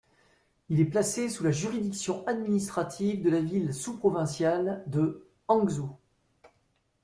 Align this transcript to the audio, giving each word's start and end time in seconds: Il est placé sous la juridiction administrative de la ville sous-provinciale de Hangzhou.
Il 0.69 0.79
est 0.79 0.85
placé 0.85 1.29
sous 1.29 1.43
la 1.43 1.51
juridiction 1.51 2.25
administrative 2.25 3.21
de 3.21 3.29
la 3.29 3.39
ville 3.39 3.71
sous-provinciale 3.71 4.83
de 4.87 5.27
Hangzhou. 5.47 5.95